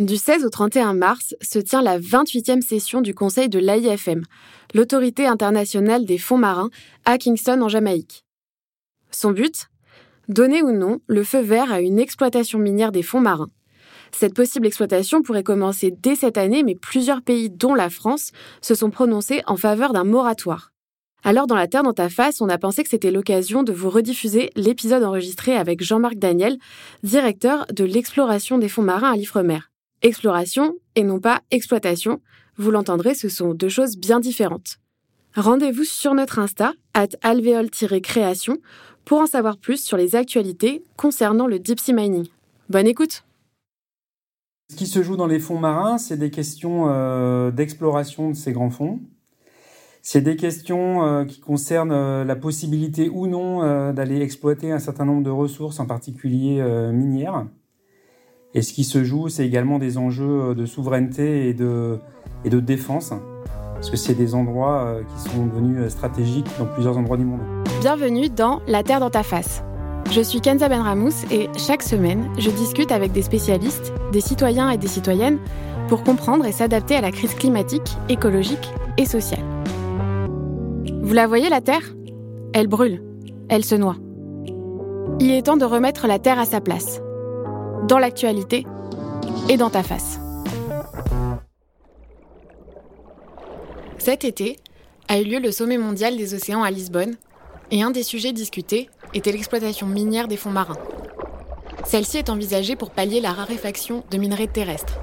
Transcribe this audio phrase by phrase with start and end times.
[0.00, 4.22] Du 16 au 31 mars se tient la 28e session du Conseil de l'AIFM,
[4.72, 6.70] l'autorité internationale des fonds marins,
[7.04, 8.24] à Kingston en Jamaïque.
[9.10, 9.66] Son but?
[10.26, 13.50] Donner ou non le feu vert à une exploitation minière des fonds marins.
[14.10, 18.32] Cette possible exploitation pourrait commencer dès cette année, mais plusieurs pays, dont la France,
[18.62, 20.72] se sont prononcés en faveur d'un moratoire.
[21.24, 23.90] Alors dans La Terre dans ta face, on a pensé que c'était l'occasion de vous
[23.90, 26.56] rediffuser l'épisode enregistré avec Jean-Marc Daniel,
[27.02, 29.58] directeur de l'exploration des fonds marins à l'Ifremer.
[30.02, 32.22] Exploration et non pas exploitation,
[32.56, 34.78] vous l'entendrez, ce sont deux choses bien différentes.
[35.36, 38.56] Rendez-vous sur notre Insta, at alvéole-création,
[39.04, 42.26] pour en savoir plus sur les actualités concernant le deep sea mining.
[42.70, 43.24] Bonne écoute
[44.70, 48.52] Ce qui se joue dans les fonds marins, c'est des questions euh, d'exploration de ces
[48.52, 49.00] grands fonds.
[50.00, 55.04] C'est des questions euh, qui concernent euh, la possibilité ou non d'aller exploiter un certain
[55.04, 57.44] nombre de ressources, en particulier minières.
[58.52, 62.00] Et ce qui se joue, c'est également des enjeux euh, de souveraineté et de,
[62.44, 63.12] défense,
[63.74, 67.24] parce que c'est des endroits euh, qui sont devenus euh, stratégiques dans plusieurs endroits du
[67.24, 67.40] monde.
[67.80, 69.62] Bienvenue dans La Terre dans ta face.
[70.10, 74.78] Je suis Kenza Benramous et chaque semaine, je discute avec des spécialistes, des citoyens et
[74.78, 75.38] des citoyennes
[75.88, 79.44] pour comprendre et s'adapter à la crise climatique, écologique et sociale.
[81.02, 81.94] Vous la voyez, la Terre?
[82.52, 83.00] Elle brûle,
[83.48, 83.96] elle se noie.
[85.20, 87.00] Il est temps de remettre la Terre à sa place
[87.90, 88.64] dans l'actualité
[89.48, 90.20] et dans ta face.
[93.98, 94.58] Cet été
[95.08, 97.16] a eu lieu le sommet mondial des océans à Lisbonne
[97.72, 100.78] et un des sujets discutés était l'exploitation minière des fonds marins.
[101.84, 105.00] Celle-ci est envisagée pour pallier la raréfaction de minerais terrestres.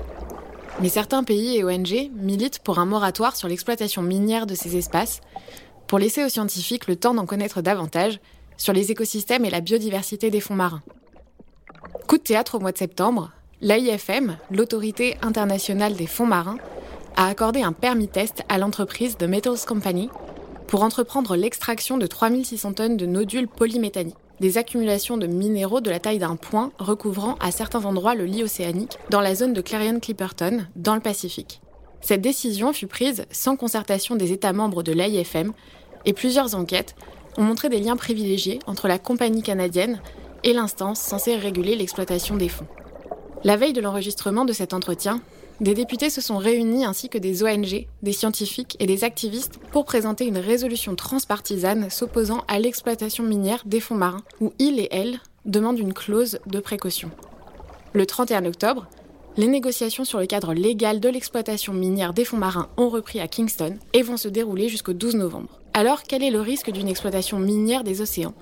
[0.82, 5.20] Mais certains pays et ONG militent pour un moratoire sur l'exploitation minière de ces espaces,
[5.88, 8.22] pour laisser aux scientifiques le temps d'en connaître davantage
[8.56, 10.84] sur les écosystèmes et la biodiversité des fonds marins.
[12.08, 16.58] Coup de théâtre au mois de septembre, l'AIFM, l'autorité internationale des fonds marins,
[17.18, 20.10] a accordé un permis test à l'entreprise The Metals Company
[20.68, 26.00] pour entreprendre l'extraction de 3600 tonnes de nodules polymétalliques, des accumulations de minéraux de la
[26.00, 30.66] taille d'un point recouvrant à certains endroits le lit océanique dans la zone de Clarion-Clipperton,
[30.78, 31.60] dans le Pacifique.
[32.00, 35.52] Cette décision fut prise sans concertation des États membres de l'AIFM
[36.06, 36.96] et plusieurs enquêtes
[37.38, 40.00] ont montré des liens privilégiés entre la compagnie canadienne
[40.44, 42.68] et l'instance censée réguler l'exploitation des fonds.
[43.44, 45.22] La veille de l'enregistrement de cet entretien,
[45.60, 49.86] des députés se sont réunis ainsi que des ONG, des scientifiques et des activistes pour
[49.86, 55.20] présenter une résolution transpartisane s'opposant à l'exploitation minière des fonds marins, où ils et elles
[55.46, 57.10] demandent une clause de précaution.
[57.94, 58.88] Le 31 octobre,
[59.38, 63.28] les négociations sur le cadre légal de l'exploitation minière des fonds marins ont repris à
[63.28, 65.60] Kingston et vont se dérouler jusqu'au 12 novembre.
[65.74, 68.34] Alors, quel est le risque d'une exploitation minière des océans?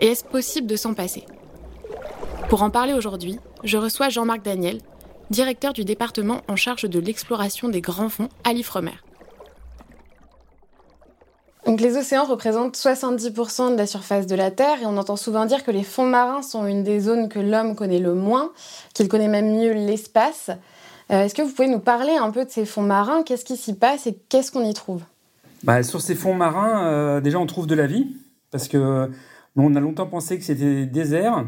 [0.00, 1.24] Et est-ce possible de s'en passer?
[2.48, 4.78] Pour en parler aujourd'hui, je reçois Jean-Marc Daniel,
[5.30, 8.94] directeur du département en charge de l'exploration des grands fonds à l'Ifremer.
[11.66, 15.46] Donc les océans représentent 70% de la surface de la Terre et on entend souvent
[15.46, 18.52] dire que les fonds marins sont une des zones que l'homme connaît le moins,
[18.92, 20.50] qu'il connaît même mieux l'espace.
[21.10, 23.22] Euh, est-ce que vous pouvez nous parler un peu de ces fonds marins?
[23.22, 25.02] Qu'est-ce qui s'y passe et qu'est-ce qu'on y trouve?
[25.62, 28.08] Bah, Sur ces fonds marins, euh, déjà on trouve de la vie
[28.50, 29.10] parce que
[29.56, 31.46] on a longtemps pensé que c'était désert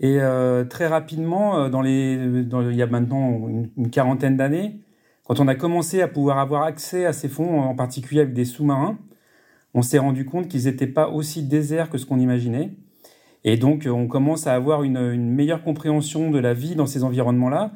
[0.00, 4.76] et euh, très rapidement, euh, il y a maintenant une, quarantaine d'années,
[5.24, 8.44] quand on a commencé à pouvoir avoir accès à ces fonds, en particulier avec des
[8.44, 8.98] sous-marins,
[9.74, 12.70] on s'est rendu compte qu'ils n'étaient pas aussi déserts que ce qu'on imaginait.
[13.44, 17.04] Et donc, on commence à avoir une, une, meilleure compréhension de la vie dans ces
[17.04, 17.72] environnements-là.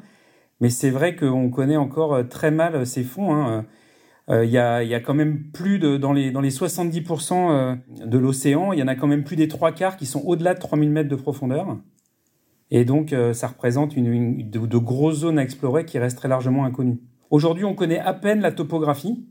[0.61, 3.35] Mais c'est vrai qu'on connaît encore euh, très mal ces fonds.
[3.35, 3.65] Hein.
[4.29, 8.79] Il y, a, quand même plus de, dans les, dans les 70% de l'océan, il
[8.79, 11.09] y en a quand même plus des trois quarts qui sont au-delà de 3000 mètres
[11.09, 11.77] de profondeur.
[12.75, 16.97] Et donc, euh, ça représente une, de, grosses zones à explorer qui resteraient largement inconnues.
[17.29, 19.27] Aujourd'hui, on connaît à peine la topographie,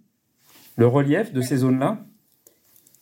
[0.77, 2.05] le relief de ces zones-là.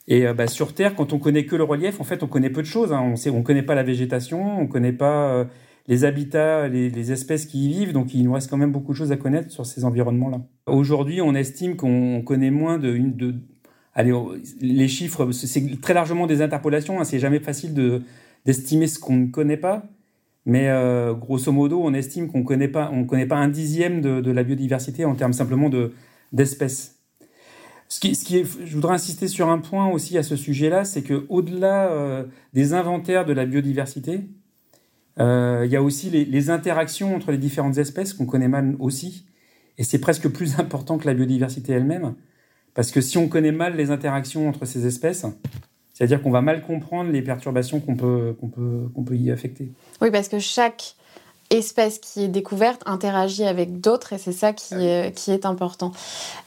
[0.08, 2.48] Et euh, bah, sur Terre, quand on connaît que le relief, en fait, on connaît
[2.48, 2.90] peu de choses.
[2.90, 3.14] Hein.
[3.26, 5.44] On ne connaît pas la végétation, on ne connaît pas euh,
[5.90, 7.92] les habitats, les, espèces qui y vivent.
[7.92, 10.40] Donc, il nous reste quand même beaucoup de choses à connaître sur ces environnements-là.
[10.66, 13.34] Aujourd'hui, on estime qu'on connaît moins de, de
[13.94, 14.14] allez,
[14.60, 17.00] les chiffres, c'est très largement des interpolations.
[17.00, 17.04] Hein.
[17.04, 18.02] C'est jamais facile de
[18.46, 19.82] d'estimer ce qu'on ne connaît pas.
[20.46, 24.30] Mais euh, grosso modo, on estime qu'on connaît pas, on connaît pas un dixième de,
[24.30, 25.92] la biodiversité en termes simplement de
[26.32, 27.00] d'espèces.
[27.88, 30.84] Ce qui, ce qui est, je voudrais insister sur un point aussi à ce sujet-là,
[30.84, 32.24] c'est que au-delà euh,
[32.54, 34.20] des inventaires de la biodiversité,
[35.20, 39.26] il y a aussi les, interactions entre les différentes espèces qu'on connaît mal aussi,
[39.78, 42.14] et c'est presque plus important que la biodiversité elle-même,
[42.74, 45.26] parce que si on connaît mal les interactions entre ces espèces,
[45.92, 49.72] c'est-à-dire qu'on va mal comprendre les perturbations qu'on peut, peut, qu'on peut y affecter.
[50.00, 50.94] Oui, parce que chaque
[51.50, 55.92] espèce qui est découverte interagit avec d'autres et c'est ça qui, est, qui est important.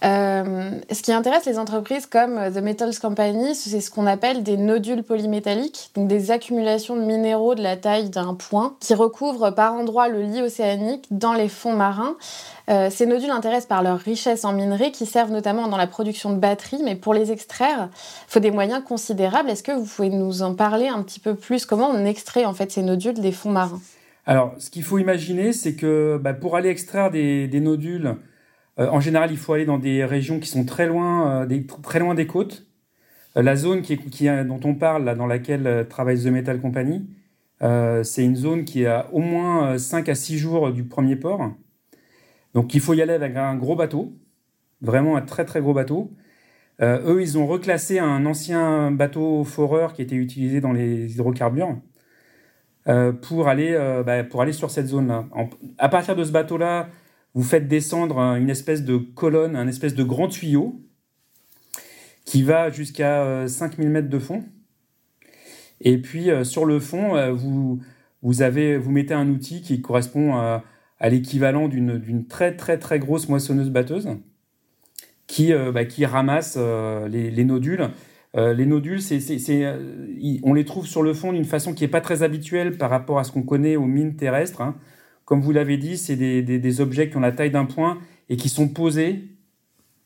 [0.03, 4.57] Euh, ce qui intéresse les entreprises comme The Metals Company, c'est ce qu'on appelle des
[4.57, 9.73] nodules polymétalliques, donc des accumulations de minéraux de la taille d'un point qui recouvrent par
[9.73, 12.15] endroits le lit océanique dans les fonds marins.
[12.69, 16.31] Euh, ces nodules intéressent par leur richesse en minerais qui servent notamment dans la production
[16.31, 19.49] de batteries, mais pour les extraire, il faut des moyens considérables.
[19.49, 21.65] Est-ce que vous pouvez nous en parler un petit peu plus?
[21.65, 23.81] Comment on extrait en fait ces nodules des fonds marins?
[24.25, 28.15] Alors, ce qu'il faut imaginer, c'est que bah, pour aller extraire des, nodules,
[28.79, 31.65] euh, en général, il faut aller dans des régions qui sont très loin, euh, des,
[31.65, 32.65] très loin des côtes.
[33.37, 33.97] Euh, la zone qui
[34.45, 37.07] dont on parle, là, dans laquelle travaille The Metal Company,
[38.03, 41.51] c'est une zone qui est à au moins 5 à 6 jours du premier port.
[42.53, 44.13] Donc, il faut y aller avec un gros bateau,
[44.81, 46.11] vraiment un très très gros bateau.
[46.81, 51.77] eux, ils ont reclassé un ancien bateau foreur qui était utilisé dans les hydrocarbures.
[52.89, 55.25] Euh, pour, aller, euh, bah, pour aller sur cette zone-là.
[55.77, 56.89] À partir de ce bateau-là,
[57.33, 60.81] vous faites descendre une espèce de colonne, un espèce de grand tuyau
[62.25, 64.43] qui va jusqu'à 5000 euh, mètres de fond.
[65.79, 67.81] Et puis sur le fond, vous,
[68.21, 70.63] vous, mettez un outil qui correspond à,
[71.01, 74.07] l'équivalent d'une très très très grosse moissonneuse batteuse
[75.27, 77.89] qui, bah, qui ramasse les, nodules
[78.35, 82.01] euh, les nodules, euh, on les trouve sur le fond d'une façon qui n'est pas
[82.01, 84.61] très habituelle par rapport à ce qu'on connaît aux mines terrestres.
[84.61, 84.75] Hein.
[85.25, 87.99] Comme vous l'avez dit, c'est des, objets qui ont la taille d'un point
[88.29, 89.25] et qui sont posés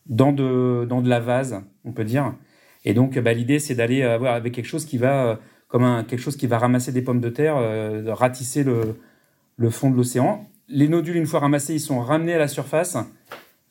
[0.08, 2.34] dans de, la vase, on peut dire.
[2.84, 5.40] Et donc, bah, l'idée, c'est d'aller avoir avec quelque chose qui va,
[5.70, 9.90] comme un, quelque chose qui va ramasser des pommes de terre, euh, ratisser le, fond
[9.90, 10.48] de l'océan.
[10.68, 12.98] Les nodules, une fois ramassés, ils sont ramenés à la surface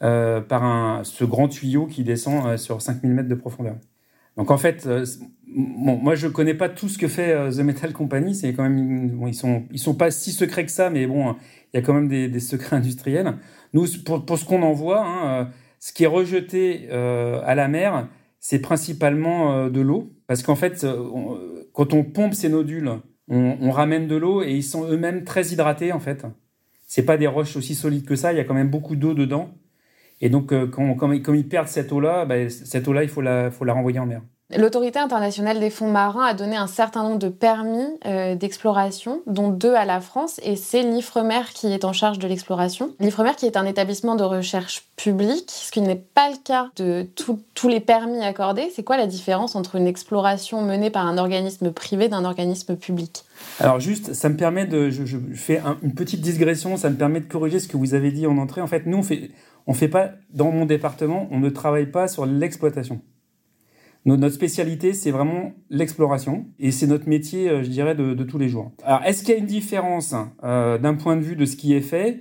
[0.00, 3.76] par ce grand tuyau qui descend sur 5000 mètres de profondeur.
[4.36, 5.04] Donc en fait, euh,
[5.46, 8.34] moi je connais pas tout ce que fait euh, The Metal Company.
[8.34, 11.34] C'est quand même, ils sont, ils sont pas si secrets que ça, mais bon,
[11.72, 13.34] il y a quand même des, secrets industriels.
[13.72, 15.44] Nous, pour, pour ce qu'on en voit, hein, euh,
[15.80, 18.08] ce qui est rejeté à la mer,
[18.40, 20.86] c'est principalement de l'eau, parce qu'en fait,
[21.72, 22.90] quand on pompe ces nodules,
[23.28, 26.24] on, ramène de l'eau et ils sont eux-mêmes très hydratés en fait.
[26.86, 28.32] C'est pas des roches aussi solides que ça.
[28.32, 29.50] Il y a quand même beaucoup d'eau dedans.
[30.20, 33.50] Et donc, euh, quand, comme, ils perdent cette eau-là, bah, cette eau-là, il faut la,
[33.50, 34.22] faut la renvoyer en mer.
[34.56, 39.48] L'autorité internationale des fonds marins a donné un certain nombre de permis euh, d'exploration, dont
[39.48, 42.94] deux à la France, et c'est l'IFREMER qui est en charge de l'exploration.
[43.00, 47.08] L'IFREMER qui est un établissement de recherche public, ce qui n'est pas le cas de
[47.16, 48.70] tous les permis accordés.
[48.72, 53.24] C'est quoi la différence entre une exploration menée par un organisme privé d'un organisme public?
[53.58, 57.26] Alors juste, ça me permet de, je, fais une petite digression, ça me permet de
[57.26, 58.60] corriger ce que vous avez dit en entrée.
[58.60, 59.32] En fait, nous, on fait,
[59.66, 63.00] on fait pas, dans mon département, on ne travaille pas sur l'exploitation.
[64.04, 68.48] Notre spécialité, c'est vraiment l'exploration et c'est notre métier, euh, je dirais, de, tous les
[68.48, 68.70] jours.
[68.84, 70.14] Alors, est-ce qu'il y a une différence
[70.44, 72.20] euh, d'un point de vue de ce qui est fait?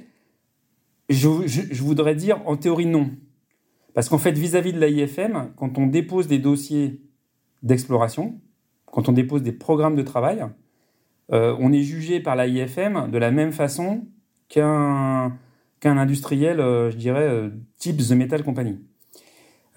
[1.10, 1.28] Je,
[1.84, 3.12] voudrais dire en théorie non.
[3.94, 7.02] Parce qu'en fait, vis-à-vis de l'AIFM, quand on dépose des dossiers
[7.62, 8.42] d'exploration,
[8.88, 10.44] quand on dépose des programmes de travail,
[11.32, 14.08] euh, on est jugé par l'AIFM de la même façon
[14.50, 15.38] qu'un
[15.86, 18.80] qu'un industriel, euh, je dirais, euh, type The Metal Company.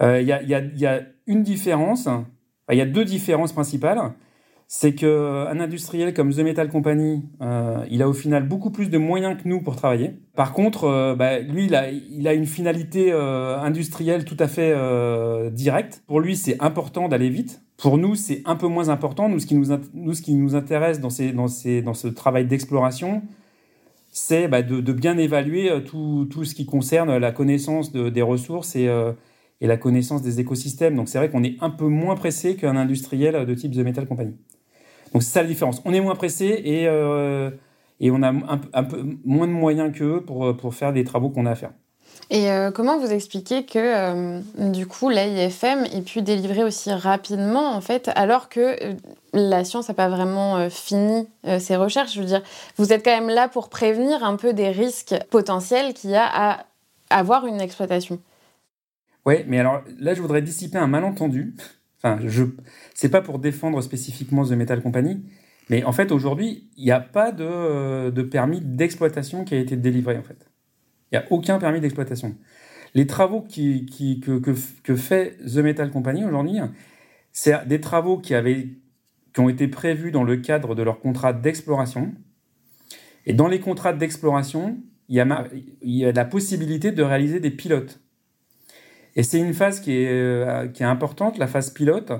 [0.01, 2.07] Il y, a, une différence,
[2.71, 3.99] il y a deux différences principales.
[4.67, 7.25] C'est qu'un industriel comme The Metal Company,
[7.89, 10.13] il a au final beaucoup plus de moyens que nous pour travailler.
[10.35, 14.73] Par contre, bah, lui, il a, une finalité industrielle tout à fait
[15.51, 16.01] directe.
[16.07, 17.61] Pour lui, c'est important d'aller vite.
[17.75, 19.27] Pour nous, c'est un peu moins important.
[19.27, 19.47] Nous, ce
[20.21, 23.21] qui nous, intéresse dans ce travail d'exploration,
[24.19, 29.13] c'est bah, de, bien évaluer euh, tout, ce qui concerne la connaissance des ressources euh,
[29.61, 30.95] et, la connaissance des écosystèmes.
[30.95, 34.05] Donc c'est vrai qu'on est un peu moins pressé qu'un industriel de type The Metal
[34.07, 34.35] Company.
[35.13, 35.81] Donc c'est ça la différence.
[35.85, 37.49] On est moins pressé et, euh,
[38.01, 38.29] on a
[38.73, 41.71] un, peu moins de moyens qu'eux pour, pour faire des travaux qu'on a à faire.
[42.31, 48.11] Et comment vous expliquez que du coup l'AIFM ait pu délivrer aussi rapidement en fait
[48.15, 48.75] alors que
[49.33, 52.13] la science n'a pas vraiment euh, fini euh, ses recherches?
[52.13, 52.41] Je veux dire,
[52.77, 56.25] vous êtes quand même là pour prévenir un peu des risques potentiels qu'il y a
[56.25, 56.65] à
[57.09, 58.19] avoir une exploitation.
[59.25, 61.55] Oui, mais alors là, je voudrais dissiper un malentendu.
[61.97, 62.45] Enfin, je
[62.93, 65.21] c'est pas pour défendre spécifiquement The Metal Company,
[65.69, 69.75] mais en fait, aujourd'hui, il n'y a pas de, de permis d'exploitation qui a été
[69.75, 70.48] délivré, en fait.
[71.11, 72.35] Il n'y a aucun permis d'exploitation.
[72.95, 76.57] Les travaux que, fait The Metal Company aujourd'hui,
[77.31, 78.33] c'est des travaux qui
[79.37, 82.13] ont été prévus dans le cadre de leur contrat d'exploration.
[83.25, 85.15] Et dans les contrats d'exploration, il
[85.83, 87.99] y, a la possibilité de réaliser des pilotes.
[89.15, 92.11] Et c'est une phase qui est, euh, importante, la phase pilote,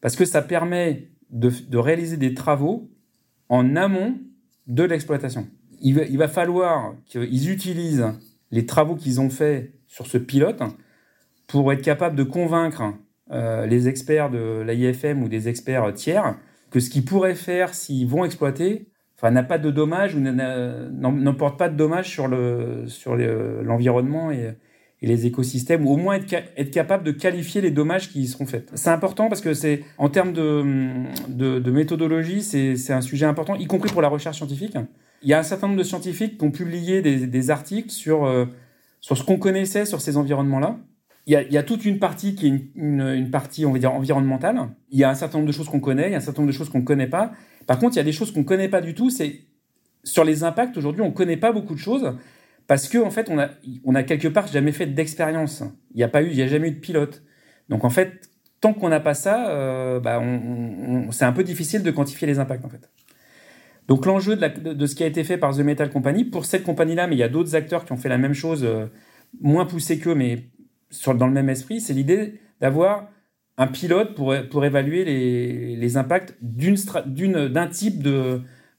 [0.00, 2.90] parce que ça permet de, réaliser des travaux
[3.48, 4.18] en amont
[4.66, 5.48] de l'exploitation.
[5.80, 8.06] il va falloir qu'ils utilisent
[8.52, 10.62] les travaux qu'ils ont faits sur ce pilote
[11.48, 12.94] pour être capable de convaincre
[13.32, 16.36] euh, les experts de l'IFM ou des experts tiers
[16.70, 18.86] que ce qu'ils pourraient faire s'ils vont exploiter
[19.30, 24.56] n'a pas de dommages ou n'emporte pas de dommages sur le sur l'environnement et,
[25.02, 28.46] et, les écosystèmes, ou au moins être, capable de qualifier les dommages qui y seront
[28.46, 28.70] faits.
[28.74, 33.90] C'est important parce que c'est en termes de, méthodologie, c'est un sujet important, y compris
[33.90, 34.76] pour la recherche scientifique.
[35.22, 38.46] Il y a un certain nombre de scientifiques qui ont publié des, articles sur, euh,
[39.00, 40.78] sur ce qu'on connaissait sur ces environnements-là.
[41.26, 43.92] Il y, a, toute une partie qui est une, une, une, partie, on va dire,
[43.92, 44.70] environnementale.
[44.90, 46.42] Il y a un certain nombre de choses qu'on connaît, il y a un certain
[46.42, 47.30] nombre de choses qu'on ne connaît pas.
[47.68, 49.08] Par contre, il y a des choses qu'on ne connaît pas du tout.
[49.08, 49.42] C'est
[50.04, 52.12] sur les impacts, aujourd'hui, on ne connaît pas beaucoup de choses
[52.66, 55.62] parce qu'en en fait, on a, quelque part jamais fait d'expérience.
[55.92, 57.22] Il n'y a pas eu, il y a jamais eu de pilote.
[57.68, 60.22] Donc, en fait, tant qu'on n'a pas ça, euh, bah,
[61.10, 62.90] c'est un peu difficile de quantifier les impacts, en fait.
[63.88, 67.06] Donc l'enjeu de, ce qui a été fait par The Metal Company, pour cette compagnie-là,
[67.06, 68.86] mais il y a d'autres acteurs qui ont fait la même chose, euh,
[69.40, 70.50] moins poussé qu'eux, mais
[71.06, 73.08] dans le même esprit, c'est l'idée d'avoir
[73.58, 75.04] un pilote pour, évaluer
[75.76, 78.02] les impacts d'un type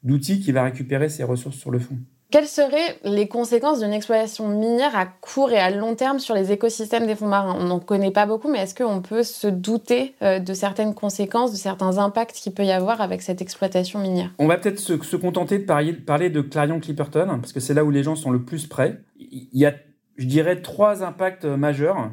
[0.03, 1.97] d'outil qui va récupérer ses ressources sur le fond.
[2.33, 6.51] Quelles seraient les conséquences d'une exploitation minière à court et à long terme sur les
[6.51, 7.55] écosystèmes des fonds marins?
[7.59, 11.51] On n'en connaît pas beaucoup, mais est-ce qu'on peut se douter euh, de certaines conséquences,
[11.51, 14.31] de certains impacts qu'il peut y avoir avec cette exploitation minière?
[14.39, 17.91] On va peut-être se, contenter de parler, de Clarion Clipperton, parce que c'est là où
[17.91, 18.99] les gens sont le plus près.
[19.19, 19.75] Il y a,
[20.17, 22.09] je dirais, trois impacts majeurs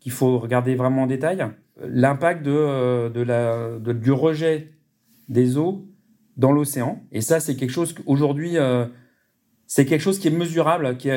[0.00, 1.46] qu'il faut regarder vraiment en détail.
[1.82, 4.68] L'impact de, euh, la, du rejet
[5.30, 5.86] des eaux
[6.36, 7.00] dans l'océan.
[7.10, 8.58] Et ça, c'est quelque chose qu'aujourd'hui...
[8.58, 8.84] Euh,
[9.74, 11.10] c'est quelque chose qui est mesurable, qui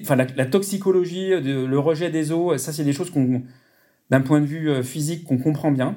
[0.00, 3.42] enfin, la, toxicologie, le rejet des eaux, ça c'est des choses qu'on,
[4.08, 5.96] d'un point de vue euh, physique, qu'on comprend bien.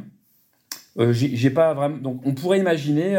[0.98, 3.15] Euh, j'ai pas vraiment, donc on pourrait imaginer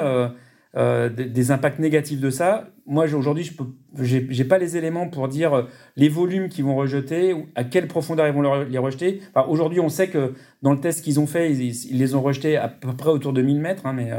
[0.76, 2.68] euh, des, impacts négatifs de ça.
[2.84, 3.64] Moi aujourd'hui, je peux,
[4.04, 8.34] j'ai pas les éléments pour dire les volumes qu'ils vont rejeter, à quelle profondeur ils
[8.34, 9.22] vont les rejeter.
[9.48, 12.58] Aujourd'hui, on sait que dans le test qu'ils ont fait, ils, ils, les ont rejetés
[12.58, 14.10] à peu près autour de 1000 mètres, hein, mais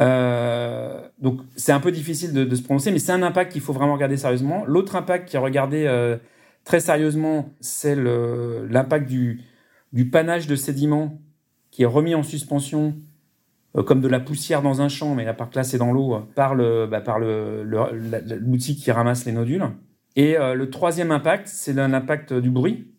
[0.00, 3.72] euh, donc c'est un peu difficile de, se prononcer, mais c'est un impact qu'il faut
[3.72, 4.64] vraiment regarder sérieusement.
[4.66, 6.16] L'autre impact qui est regardé euh,
[6.64, 9.42] très sérieusement, c'est l'impact du,
[9.92, 11.20] du panache de sédiments
[11.70, 12.94] qui est remis en suspension
[13.76, 16.18] euh, comme de la poussière dans un champ, mais la part là c'est dans l'eau,
[16.34, 17.62] par le bah, par le
[18.40, 19.66] l'outil qui ramasse les nodules.
[20.14, 22.92] Et le troisième impact, c'est l'impact du bruit,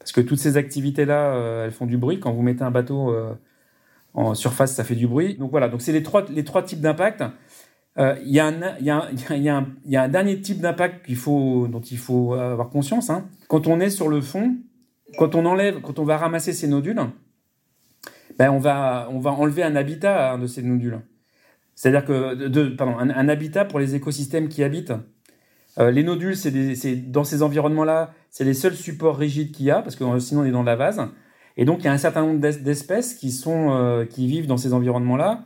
[0.00, 2.18] parce que toutes ces activités là, elles font du bruit.
[2.18, 3.14] Quand vous mettez un bateau
[4.16, 5.36] en surface, ça fait du bruit.
[5.36, 7.22] Donc voilà, donc c'est les trois, les trois types d'impact.
[7.98, 8.90] Euh, il y, a un, y, y,
[9.48, 13.08] a y a un dernier type d'impact dont il faut avoir conscience.
[13.10, 13.28] Hein.
[13.48, 14.56] Quand on est sur le fond,
[15.18, 17.00] quand on enlève, quand on va ramasser ces nodules,
[18.38, 21.00] ben on va, on va enlever un habitat de ces nodules.
[21.74, 24.94] C'est-à-dire que, de, pardon, un, habitat pour les écosystèmes qui habitent.
[25.78, 29.82] Euh, les nodules, c'est dans ces environnements-là, c'est les seuls supports rigides qu'il y a,
[29.82, 31.02] parce que sinon on est dans la vase.
[31.56, 34.72] Et donc, il y a un certain nombre d'espèces qui euh, qui vivent dans ces
[34.74, 35.44] environnements-là,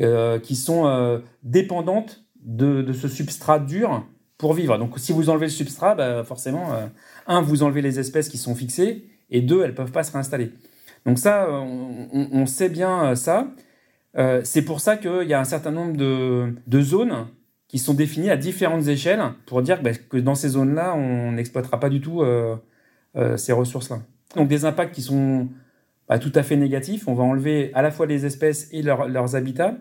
[0.00, 4.06] euh, qui sont euh, dépendantes de, ce substrat dur
[4.38, 4.76] pour vivre.
[4.78, 6.70] Donc, si vous enlevez le substrat, bah, forcément,
[7.26, 10.52] un, vous enlevez les espèces qui sont fixées, et deux, elles peuvent pas se réinstaller.
[11.04, 13.48] Donc ça, on, sait bien ça.
[14.44, 17.28] C'est pour ça qu'il y a un certain nombre de, de zones
[17.68, 21.80] qui sont définies à différentes échelles pour dire bah, que dans ces zones-là, on n'exploitera
[21.80, 22.22] pas du tout
[23.36, 24.00] ces ressources-là.
[24.34, 25.48] Donc des impacts qui sont
[26.20, 27.08] tout à fait négatifs.
[27.08, 29.74] On va enlever à la fois les espèces et leur, leurs habitats,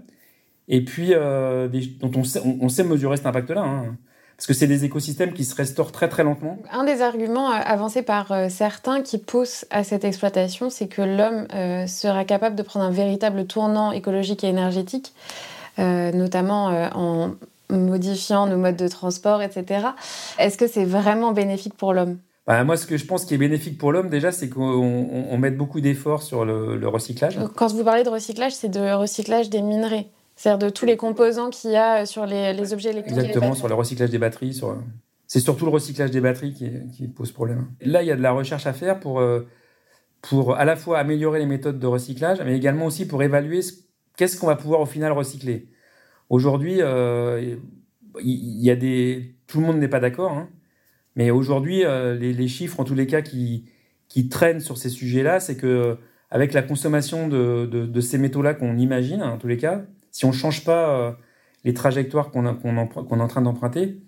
[0.67, 1.67] et puis euh,
[1.99, 3.61] dont on sait, mesurer cet impact-là.
[3.61, 3.95] Hein,
[4.35, 6.57] parce que c'est des écosystèmes qui se restaurent très très lentement.
[6.69, 11.01] Un des arguments euh, avancés par euh, certains qui poussent à cette exploitation, c'est que
[11.01, 11.47] l'homme
[11.87, 15.13] sera capable de prendre un véritable tournant écologique et énergétique,
[15.77, 17.35] notamment en
[17.69, 19.87] modifiant nos modes de transport, etc.
[20.37, 22.17] Est-ce que c'est vraiment bénéfique pour l'homme?
[22.47, 25.27] Bah, moi, ce que je pense qui est bénéfique pour l'homme, déjà, c'est qu'on on,
[25.31, 27.39] on mette beaucoup d'efforts sur le, le, recyclage.
[27.55, 30.07] Quand vous parlez de recyclage, c'est de recyclage des minerais.
[30.35, 33.17] C'est-à-dire de tous les composants qu'il y a sur les, les objets électriques.
[33.17, 34.53] Exactement, sur le recyclage des batteries.
[34.53, 34.77] Sur...
[35.25, 37.67] C'est surtout le recyclage des batteries qui, qui, pose problème.
[37.81, 39.47] Là, il y a de la recherche à faire pour, euh,
[40.21, 43.73] pour à la fois améliorer les méthodes de recyclage, mais également aussi pour évaluer ce,
[44.17, 45.69] qu'est-ce qu'on va pouvoir au final recycler.
[46.29, 47.55] Aujourd'hui, euh,
[48.21, 49.35] il y a des...
[49.47, 50.33] tout le monde n'est pas d'accord.
[50.33, 50.49] Hein
[51.15, 53.65] mais aujourd'hui, euh, les, chiffres, en tous les cas, qui,
[54.09, 55.97] qui traînent sur ces sujets-là, c'est que
[56.29, 60.29] avec la consommation de, de, ces métaux-là qu'on imagine, en tous les cas, si on
[60.29, 61.11] ne change pas euh,
[61.63, 64.01] les trajectoires qu'on qu qu est en train d'emprunter,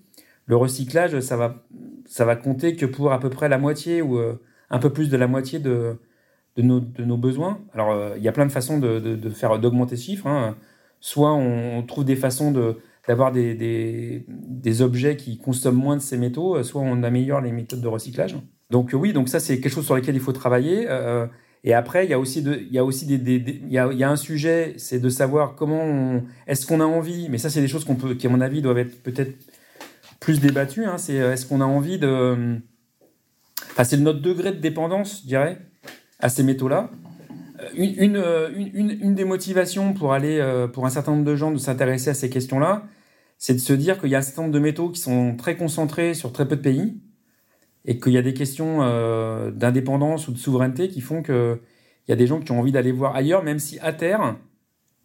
[0.45, 1.63] le recyclage, ça va,
[2.05, 5.09] ça va compter que pour à peu près la moitié ou euh, un peu plus
[5.09, 5.97] de la moitié de,
[6.57, 7.61] de, nos, nos besoins.
[7.73, 10.27] Alors, il y a plein de façons de, faire d'augmenter ce chiffre.
[10.27, 10.57] Hein.
[10.99, 16.17] Soit on, trouve des façons de d'avoir des, des, objets qui consomment moins de ces
[16.17, 18.35] métaux, soit on améliore les méthodes de recyclage.
[18.69, 20.87] Donc oui, donc ça c'est quelque chose sur lequel il faut travailler.
[21.63, 23.89] et après, il y a aussi, de, il y a aussi des, il, y a,
[23.91, 27.49] il y a un sujet, c'est de savoir comment est-ce qu'on a envie, mais ça
[27.49, 29.33] c'est des choses qu'on peut, qui à mon avis doivent être peut-être
[30.19, 30.85] plus débattues.
[30.85, 32.57] Hein, c'est est-ce qu'on a envie de,
[33.71, 35.59] enfin c'est notre degré de dépendance, je dirais,
[36.19, 36.89] à ces métaux-là.
[37.59, 38.21] Euh, une,
[38.73, 42.09] une, une, des motivations pour aller, euh, pour un certain nombre de gens de s'intéresser
[42.09, 42.83] à ces questions-là,
[43.37, 45.55] c'est de se dire qu'il y a un certain nombre de métaux qui sont très
[45.55, 46.99] concentrés sur très peu de pays
[47.85, 51.59] et qu'il y a des questions euh, d'indépendance ou de souveraineté qui font qu'il
[52.07, 54.35] y a des gens qui ont envie d'aller voir ailleurs, même si à terre,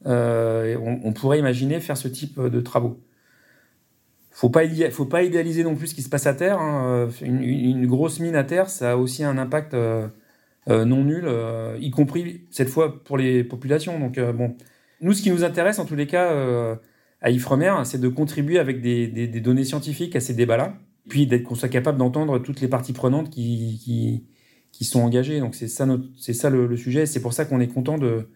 [0.04, 3.00] on, pourrait imaginer faire ce type de travaux.
[4.30, 6.58] Faut pas, faut pas idéaliser non plus ce qui se passe à terre.
[6.58, 7.08] Hein.
[7.20, 9.76] Une, grosse mine à terre, ça a aussi un impact
[10.70, 13.98] euh, non nul, euh, y compris cette fois pour les populations.
[13.98, 14.56] Donc euh, bon,
[15.00, 16.32] nous, ce qui nous intéresse en tous les cas
[17.23, 20.75] à Ifremer, c'est de contribuer avec des, données scientifiques à ces débats-là,
[21.09, 24.26] puis d'être qu'on soit capable d'entendre toutes les parties prenantes qui,
[24.83, 25.38] sont engagées.
[25.38, 25.87] Donc c'est ça,
[26.19, 27.07] c'est ça le, sujet.
[27.07, 28.29] C'est pour ça qu'on est content de,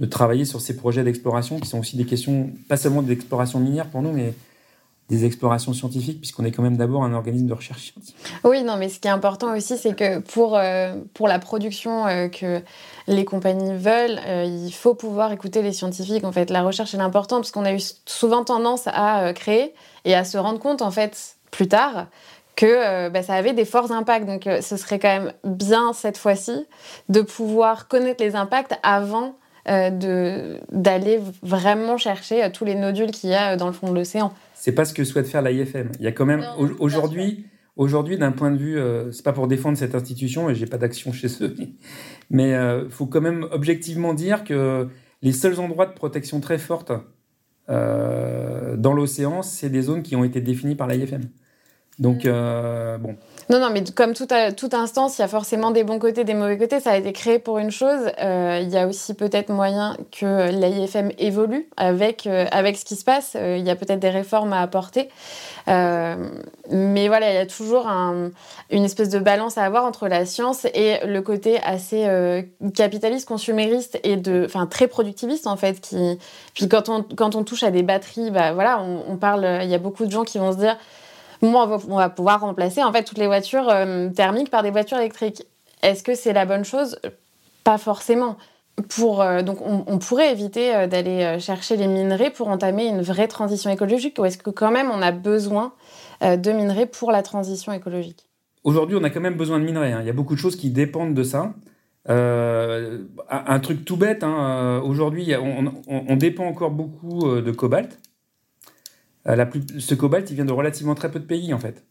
[0.00, 3.88] de travailler sur ces projets d'exploration qui sont aussi des questions, pas seulement d'exploration minière
[3.88, 4.34] pour nous, mais
[5.10, 8.16] des explorations scientifiques, puisqu'on est quand même d'abord un organisme de recherche scientifique.
[8.44, 12.06] Oui, non, mais ce qui est important aussi, c'est que pour, euh, pour la production
[12.06, 12.62] euh, que
[13.08, 16.24] les compagnies veulent, euh, il faut pouvoir écouter les scientifiques.
[16.24, 19.74] En fait, la recherche est importante, parce qu'on a eu souvent tendance à créer
[20.04, 22.06] et à se rendre compte, en fait, plus tard,
[22.54, 24.26] que bah, ça avait des forts impacts.
[24.26, 26.66] Donc, ce serait quand même bien, cette fois-ci,
[27.08, 29.34] de pouvoir connaître les impacts avant
[29.66, 34.72] d'aller vraiment chercher tous les nodules qu'il y a dans le fond de l'océan c'est
[34.72, 35.90] pas ce que souhaite faire l'IFM.
[36.00, 39.48] Il y a quand même aujourd'hui, aujourd'hui, d'un point de vue, euh, c'est pas pour
[39.48, 41.56] défendre cette institution et j'ai pas d'action chez eux,
[42.30, 44.86] mais euh, faut quand même objectivement dire que
[45.22, 46.92] les seuls endroits de protection très forte
[47.70, 51.22] euh, dans l'océan, c'est des zones qui ont été définies par l'IFM.
[52.00, 52.98] Donc mm.
[52.98, 53.16] bon,
[53.50, 56.34] non, non, mais comme toute, toute instance, il y a forcément des bons côtés, des
[56.34, 56.78] mauvais côtés.
[56.78, 58.12] Ça a été créé pour une chose.
[58.22, 62.94] Euh, il y a aussi peut-être moyen que l'AIFM évolue avec, euh, avec ce qui
[62.94, 63.32] se passe.
[63.34, 65.08] Euh, il y a peut-être des réformes à apporter.
[65.66, 70.66] mais voilà, il y a toujours une espèce de balance à avoir entre la science
[70.66, 72.06] et le côté assez
[72.76, 75.80] capitaliste, consumériste et de, enfin, très productiviste en fait.
[75.80, 76.20] Qui,
[76.54, 79.68] puis quand on, quand on touche à des batteries, bah, voilà, on, on parle, il
[79.68, 80.76] y a beaucoup de gens qui vont se dire
[81.42, 85.44] on va, pouvoir remplacer en fait toutes les voitures euh, thermiques par des voitures électriques?
[85.82, 86.98] Est-ce que c'est la bonne chose?
[87.64, 88.36] Pas forcément.
[88.78, 93.70] Euh, donc on, pourrait éviter euh, d'aller chercher les minerais pour entamer une vraie transition
[93.70, 95.72] écologique ou est-ce que quand même on a besoin
[96.22, 98.26] de minerais pour la transition écologique?
[98.62, 99.92] Aujourd'hui, on a quand même besoin de minerais.
[99.92, 100.00] Hein.
[100.02, 101.54] Il y a beaucoup de choses qui dépendent de ça.
[102.06, 107.98] un truc tout bête, hein, aujourd'hui, on, on, dépend encore beaucoup de cobalt.
[109.30, 109.44] Euh,
[109.78, 111.84] ce cobalt, il vient de relativement très peu de pays, en fait.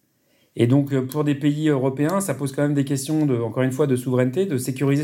[0.55, 3.71] Et donc, euh, pour des pays européens, ça pose quand même des questions, encore une
[3.71, 5.03] fois, de souveraineté, de sécuriser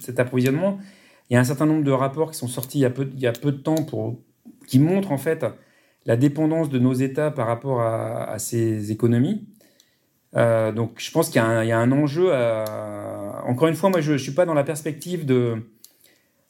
[0.00, 0.78] cet, approvisionnement.
[1.30, 3.04] Il y a un certain nombre de rapports qui sont sortis il y a peu,
[3.04, 3.86] de temps
[4.66, 5.44] qui montrent, en fait,
[6.06, 9.46] la dépendance de nos États par rapport à, ces économies.
[10.36, 12.30] Euh, donc, je pense qu'il y, a un enjeu.
[13.46, 15.62] Encore une fois, moi, je ne suis pas dans la perspective de,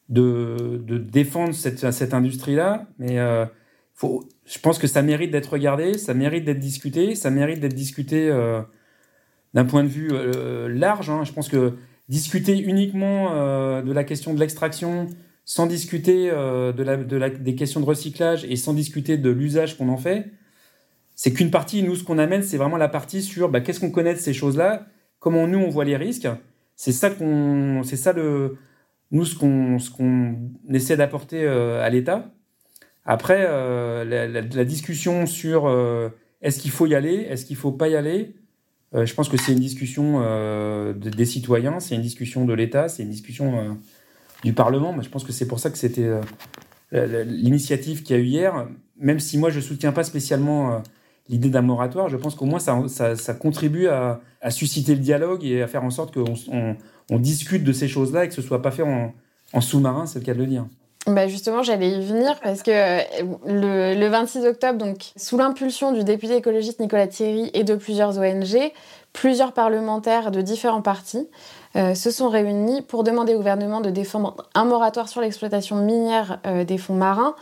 [0.09, 3.19] défendre cette, industrie-là, mais
[3.95, 7.75] faut, je pense que ça mérite d'être regardé, ça mérite d'être discuté, ça mérite d'être
[7.75, 8.61] discuté euh,
[9.55, 11.11] d'un point de vue euh, large.
[11.11, 11.23] Hein.
[11.25, 11.75] Je pense que
[12.09, 15.07] discuter uniquement euh, de la question de l'extraction,
[15.45, 19.77] sans discuter de la, de la, des questions de recyclage et sans discuter de l'usage
[19.77, 20.31] qu'on en fait,
[21.17, 21.83] c'est qu'une partie.
[21.83, 24.33] Nous, ce qu'on amène, c'est vraiment la partie sur bah, qu'est-ce qu'on connaît de ces
[24.33, 24.87] choses-là,
[25.19, 26.29] comment nous on voit les risques.
[26.77, 28.57] C'est ça qu'on, c'est ça le,
[29.11, 30.35] nous ce qu'on, ce qu'on
[30.71, 32.33] essaie d'apporter à l'État.
[33.05, 36.09] Après, euh, la, discussion sur euh,
[36.41, 38.35] est-ce qu'il faut y aller, est-ce qu'il faut pas y aller,
[38.95, 40.21] euh, je pense que c'est une discussion
[40.95, 43.77] des citoyens, c'est une discussion de l'État, c'est une discussion
[44.43, 45.01] du Parlement.
[45.03, 46.11] Je pense que c'est pour ça que c'était
[46.93, 48.69] l'initiative qu'il y a eu hier.
[48.99, 50.83] Même si moi je soutiens pas spécialement
[51.29, 55.67] l'idée d'un moratoire, je pense qu'au moins ça, contribue à, susciter le dialogue et à
[55.67, 56.77] faire en sorte qu'on
[57.11, 59.13] on, discute de ces choses-là et que ce soit pas fait en,
[59.53, 60.67] en sous-marin, c'est le cas de le dire.
[61.07, 63.03] Bah justement, j'allais y venir parce que euh,
[63.45, 68.19] le, le 26 octobre, donc sous l'impulsion du député écologiste Nicolas Thierry et de plusieurs
[68.19, 68.73] ONG,
[69.13, 71.29] plusieurs parlementaires de différents partis
[71.77, 76.39] euh, se sont réunis pour demander au gouvernement de défendre un moratoire sur l'exploitation minière
[76.47, 77.35] euh, des fonds marins,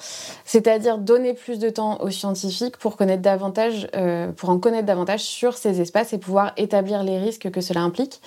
[0.45, 3.89] c'est-à-dire donner plus de temps aux scientifiques pour connaître davantage,
[4.37, 8.21] pour en connaître davantage sur ces espaces et pouvoir établir les risques que cela implique.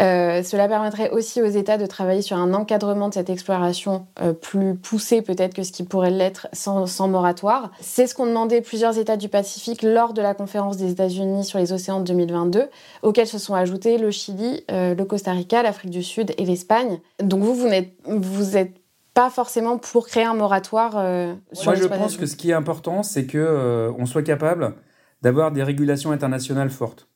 [0.00, 4.32] Euh, cela permettrait aussi aux États de travailler sur un encadrement de cette exploration euh,
[4.32, 7.70] plus poussé peut-être que ce qui pourrait l'être sans, sans, moratoire.
[7.80, 11.58] C'est ce qu'ont demandé plusieurs États du Pacifique lors de la conférence des États-Unis sur
[11.58, 12.68] les océans de 2022,
[13.02, 17.00] auxquels se sont ajoutés le Chili, euh, le Costa Rica, l'Afrique du Sud et l'Espagne.
[17.22, 18.74] Donc vous, vous n'êtes vous êtes
[19.14, 20.92] pas forcément pour créer un moratoire.
[20.92, 24.74] Moi, je pense que ce qui est important, c'est que on soit capable
[25.22, 27.08] d'avoir des régulations internationales fortes.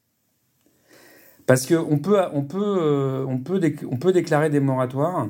[1.50, 3.60] Parce qu'on peut, on peut, euh, on peut,
[3.90, 5.26] on peut déclarer des moratoires,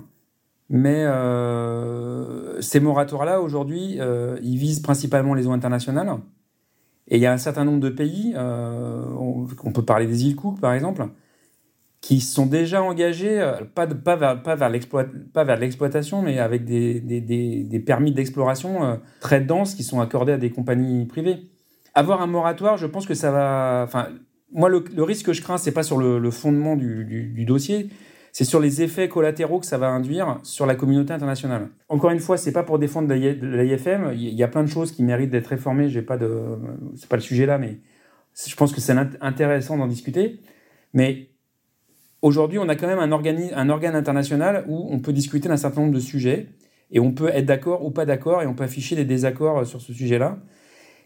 [0.68, 6.18] mais euh, ces moratoires-là, aujourd'hui, euh, ils visent principalement les eaux internationales.
[7.08, 10.60] Et il y a un certain nombre de pays, on, peut parler des îles Cook
[10.60, 11.08] par exemple,
[12.02, 13.40] qui sont déjà engagés,
[13.74, 19.74] pas, de, pas vers, pas vers l'exploitation, mais avec des, des, permis d'exploration très denses
[19.74, 21.48] qui sont accordés à des compagnies privées.
[21.94, 23.88] Avoir un moratoire, je pense que ça va.
[24.52, 27.88] Moi, le, risque que je crains, c'est pas sur le, fondement du, dossier,
[28.32, 31.68] c'est sur les effets collatéraux que ça va induire sur la communauté internationale.
[31.88, 34.12] Encore une fois, c'est pas pour défendre l'IFM.
[34.14, 35.88] Il y a plein de choses qui méritent d'être réformées.
[35.88, 36.30] J'ai pas de,
[36.96, 37.78] c'est pas le sujet là, mais
[38.46, 40.40] je pense que c'est intéressant d'en discuter.
[40.94, 41.30] Mais
[42.22, 45.80] aujourd'hui, on a quand même un, un organe international où on peut discuter d'un certain
[45.80, 46.48] nombre de sujets
[46.92, 49.80] et on peut être d'accord ou pas d'accord et on peut afficher des désaccords sur
[49.80, 50.38] ce sujet-là.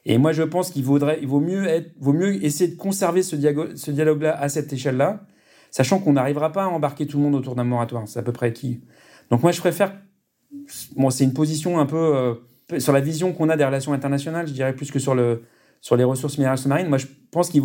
[0.06, 4.48] Et moi, je pense qu'il vaudrait, il vaut mieux essayer de conserver ce, dialogue-là à
[4.48, 5.24] cette échelle-là,
[5.70, 8.06] sachant qu'on n'arrivera pas à embarquer tout le monde autour d'un moratoire.
[8.06, 8.82] C'est à peu près qui.
[9.30, 9.94] Donc moi, je préfère.
[10.96, 12.34] Bon, c'est une position un peu euh,
[12.78, 15.42] sur la vision qu'on a des relations internationales, je dirais plus que sur le
[15.80, 16.88] sur les ressources minérales sous-marines.
[16.88, 17.62] Moi, je pense qu'il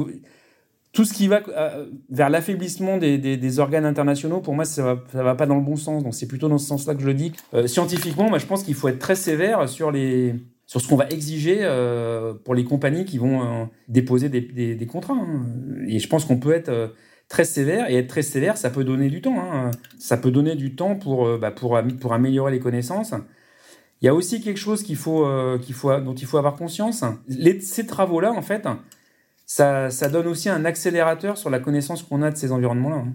[0.91, 5.23] tout ce qui va euh, vers l'affaiblissement des, organes internationaux, pour moi, ça va, ça
[5.23, 6.04] va pas dans le bon sens.
[6.04, 7.32] Donc, c'est plutôt dans ce sens-là que je le dis.
[7.54, 10.36] Euh, scientifiquement, moi, je pense qu'il faut être très sévère sur les,
[10.69, 15.15] sur ce qu'on va exiger euh, pour les compagnies qui vont euh, déposer des, contrats.
[15.15, 15.43] Hein.
[15.88, 16.89] Et je pense qu'on peut être euh,
[17.27, 19.39] très sévère, et être très sévère, ça peut donner du temps.
[19.39, 19.71] Hein.
[19.97, 21.75] Ça peut donner du temps pour, bah, pour,
[22.13, 23.15] améliorer les connaissances.
[24.01, 27.03] Il y a aussi quelque chose dont il faut avoir conscience.
[27.62, 28.67] Ces travaux-là, en fait,
[29.47, 32.97] ça, ça, donne aussi un accélérateur sur la connaissance qu'on a de ces environnements-là.
[33.08, 33.13] Hein.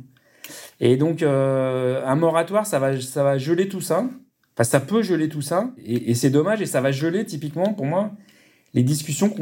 [0.80, 4.08] Et donc, un moratoire, ça va, ça va geler tout ça.
[4.54, 7.86] Enfin, ça peut geler tout ça, et, c'est dommage, et ça va geler typiquement pour
[7.86, 8.12] moi
[8.72, 9.34] les discussions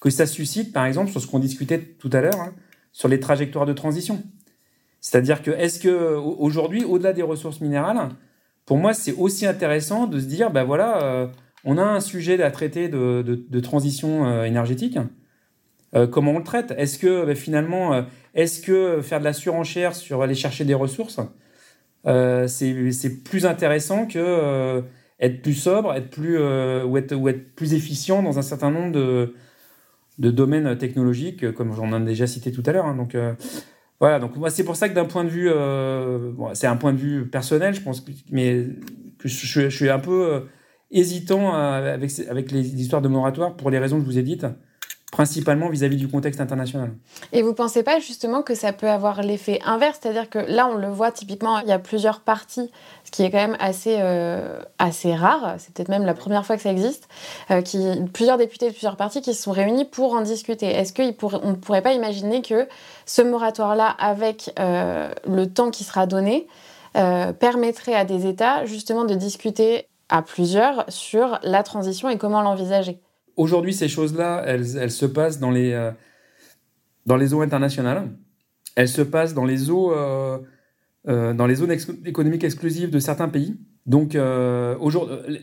[0.00, 2.54] que ça suscite, par exemple, sur ce qu'on discutait tout à l'heure, hein,
[2.92, 4.22] sur les trajectoires de transition.
[5.00, 8.10] C'est-à-dire que, est-ce que aujourd'hui, au-delà des ressources minérales,
[8.66, 11.26] pour moi, c'est aussi intéressant de se dire, ben voilà, euh,
[11.64, 14.98] on a un sujet à traiter de, de, transition euh, énergétique.
[15.94, 16.72] Euh, comment on le traite?
[16.76, 21.20] Est-ce que ben, finalement, est-ce que faire de la surenchère sur aller chercher des ressources,
[22.06, 24.82] euh, c'est plus intéressant que euh,
[25.18, 28.70] être plus sobre, être plus euh, ou, être, ou être plus efficient dans un certain
[28.70, 29.34] nombre de,
[30.18, 32.86] de domaines technologiques, comme j'en ai déjà cité tout à l'heure.
[32.86, 32.96] Hein.
[32.96, 33.16] donc
[34.00, 35.50] voilà, donc moi c'est pour ça que d'un point de vue,
[36.34, 38.66] bon, c'est un point de vue personnel, je pense, mais
[39.18, 40.46] que je, je suis un peu
[40.90, 44.46] hésitant avec, avec les histoires de moratoire pour les raisons que je vous ai dites
[45.10, 46.92] principalement vis-à-vis du contexte international.
[47.32, 50.76] Et vous pensez pas justement que ça peut avoir l'effet inverse, c'est-à-dire que là on
[50.76, 52.70] le voit typiquement, il y a plusieurs partis,
[53.04, 56.56] ce qui est quand même assez euh, assez rare, c'est peut-être même la première fois
[56.56, 57.08] que ça existe,
[57.50, 57.60] euh,
[58.12, 60.66] plusieurs députés de plusieurs partis qui se sont réunis pour en discuter.
[60.66, 62.68] Est-ce qu'on ne pourrait pas imaginer que
[63.04, 66.46] ce moratoire-là, avec euh, le temps qui sera donné,
[66.92, 73.00] permettrait à des États justement de discuter à plusieurs sur la transition et comment l'envisager?
[73.36, 75.90] Aujourd'hui, ces choses-là, elles, se passent dans les, euh,
[77.06, 78.10] dans les eaux internationales.
[78.76, 80.38] Elles se passent dans les eaux, euh,
[81.08, 81.72] euh, dans les zones
[82.04, 83.58] économiques exclusives de certains pays.
[83.86, 84.16] Donc,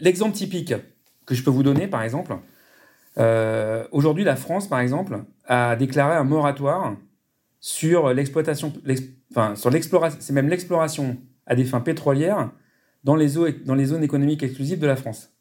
[0.02, 0.74] l'exemple typique
[1.26, 2.36] que je peux vous donner, par exemple,
[3.92, 6.96] aujourd'hui, la France, par exemple, a déclaré un moratoire
[7.60, 8.72] sur l'exploitation,
[9.32, 12.52] enfin, sur l'exploration, c'est même l'exploration à des fins pétrolières
[13.04, 15.37] dans les, eaux, dans les zones économiques exclusives de la France.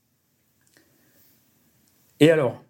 [2.21, 2.63] Et alors,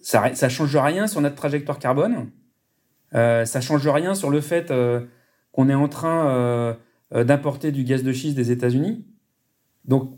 [0.00, 2.30] ça ne change rien sur notre trajectoire carbone,
[3.14, 5.00] euh, ça change rien sur le fait euh,
[5.52, 6.74] qu'on est en train euh,
[7.24, 9.04] d'importer du gaz de schiste des États-Unis.
[9.84, 10.12] Donc,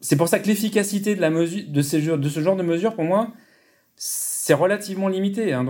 [0.00, 3.28] c'est pour ça que l'efficacité de, mesure, ce genre de mesures, pour moi,
[3.96, 5.52] c'est relativement limité.
[5.52, 5.66] Hein.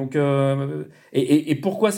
[1.13, 1.91] et, pourquoi,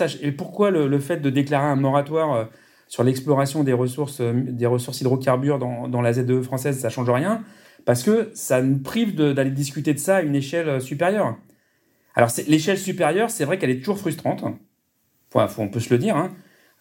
[0.70, 2.48] le, fait de déclarer un moratoire
[2.86, 7.42] sur l'exploration des ressources, des ressources hydrocarbures dans, dans la ZE française, ça change rien?
[7.88, 11.38] Parce que ça nous prive d'aller discuter de ça à une échelle euh, supérieure.
[12.14, 14.44] Alors l'échelle supérieure, c'est vrai qu'elle est toujours frustrante.
[15.34, 16.14] On peut se le dire.
[16.14, 16.32] Hein.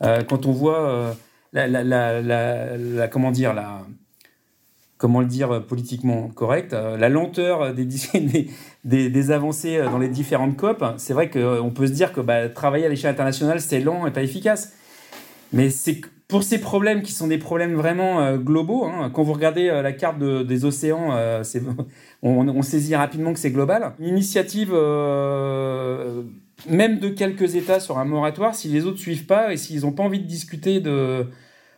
[0.02, 1.13] Euh, quand on voit euh,
[1.54, 3.86] la, comment dire la
[4.98, 7.86] comment le dire politiquement correct, la lenteur des,
[8.84, 12.50] des, des, avancées dans les différentes COP, c'est vrai qu'on peut se dire que bah,
[12.50, 14.74] travailler à l'échelle internationale, c'est lent et pas efficace.
[15.54, 19.34] Mais c'est pour ces problèmes qui sont des problèmes vraiment euh, globaux, hein, quand vous
[19.34, 21.44] regardez euh, la carte des océans, euh,
[22.22, 23.94] on, saisit rapidement que c'est global.
[24.00, 24.72] L'initiative,
[26.70, 29.94] même de quelques États sur un moratoire, si les autres suivent pas et s'ils n'ont
[29.94, 31.28] pas envie de discuter de,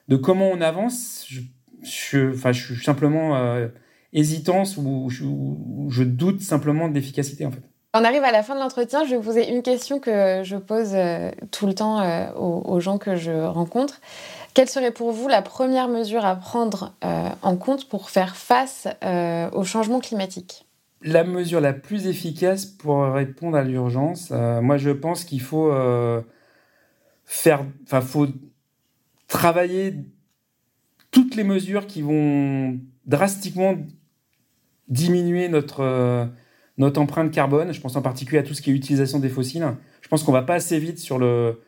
[0.07, 1.41] de comment on avance, je,
[1.83, 3.37] je, je suis simplement
[4.13, 5.25] hésitant ou je,
[5.89, 7.63] je doute simplement de l'efficacité en fait.
[7.93, 9.03] On arrive à la fin de l'entretien.
[9.03, 10.95] Je vais vous poser une question que je pose
[11.51, 13.99] tout le temps aux, gens que je rencontre.
[14.53, 18.87] Quelle serait pour vous la première mesure à prendre euh, en compte pour faire face
[19.03, 20.65] euh, au changement climatique?
[21.01, 25.71] La mesure la plus efficace pour répondre à l'urgence, euh, moi je pense qu'il faut
[27.25, 28.27] faire, enfin faut
[29.27, 29.95] travailler
[31.11, 33.75] toutes les mesures qui vont drastiquement
[34.89, 36.27] diminuer notre
[36.79, 37.71] notre empreinte carbone.
[37.73, 39.67] Je pense en particulier à tout ce qui est utilisation des fossiles.
[40.01, 41.59] Je pense qu'on va pas assez vite sur le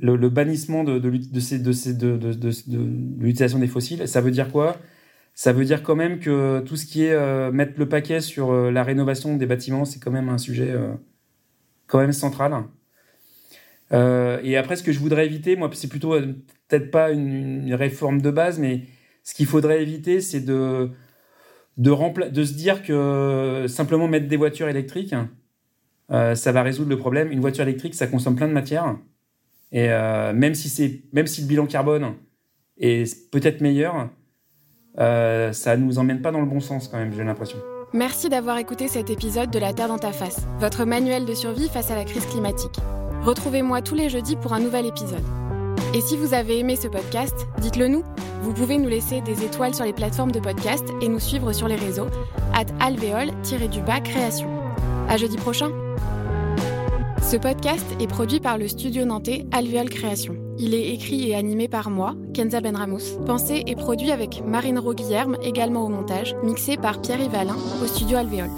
[0.00, 0.98] le, bannissement de,
[3.18, 4.76] l'utilisation des fossiles, ça veut dire quoi?
[5.34, 8.50] Ça veut dire quand même que tout ce qui est euh, mettre le paquet sur
[8.50, 10.92] euh, la rénovation des bâtiments, c'est quand même un sujet euh,
[11.86, 12.64] quand même central.
[13.92, 16.12] et après, ce que je voudrais éviter, moi, c'est plutôt
[16.68, 18.82] peut-être pas une, réforme de base, mais
[19.24, 20.90] ce qu'il faudrait éviter, c'est de,
[21.80, 25.14] de, se dire que simplement mettre des voitures électriques,
[26.08, 27.32] ça va résoudre le problème.
[27.32, 28.96] Une voiture électrique, ça consomme plein de matière.
[29.72, 32.14] Et euh, même si c'est, même si le bilan carbone
[32.78, 34.08] est peut-être meilleur,
[34.98, 37.58] euh, ça nous emmène pas dans le bon sens quand même, j'ai l'impression.
[37.92, 41.68] Merci d'avoir écouté cet épisode de La Terre dans ta face, votre manuel de survie
[41.68, 42.78] face à la crise climatique.
[43.22, 45.39] Retrouvez-moi tous les jeudis pour un nouvel épisode.
[45.92, 48.04] Et si vous avez aimé ce podcast, dites-le nous.
[48.42, 51.66] Vous pouvez nous laisser des étoiles sur les plateformes de podcast et nous suivre sur
[51.66, 52.06] les réseaux
[52.54, 54.48] at alvéole-du-bas création.
[55.08, 55.70] À jeudi prochain!
[57.22, 60.36] Ce podcast est produit par le studio nantais Alvéole Création.
[60.58, 63.18] Il est écrit et animé par moi, Kenza Benramous.
[63.26, 68.16] Pensé et produit avec Marine Roguillerme, également au montage, mixé par Pierre Yvalin au studio
[68.16, 68.50] Alvéole.